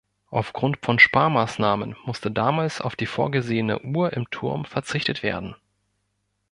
Auf 0.31 0.53
Grund 0.53 0.79
von 0.83 0.97
Sparmaßnahmen 0.97 1.95
musste 2.05 2.31
damals 2.31 2.81
auf 2.81 2.95
die 2.95 3.05
vorgesehene 3.05 3.83
Uhr 3.83 4.13
im 4.13 4.27
Turm 4.31 4.65
verzichtet 4.65 5.21
werden. 5.21 5.55